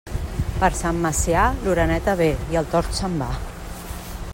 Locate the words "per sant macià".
0.61-1.43